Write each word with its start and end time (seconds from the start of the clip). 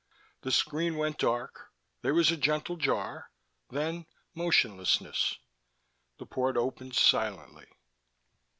The 0.41 0.51
screen 0.51 0.97
went 0.97 1.19
dark, 1.19 1.69
there 2.01 2.15
was 2.15 2.31
a 2.31 2.35
gentle 2.35 2.75
jar, 2.75 3.29
then 3.69 4.07
motionlessness. 4.33 5.37
The 6.17 6.25
port 6.25 6.57
opened, 6.57 6.95
silently. 6.95 7.67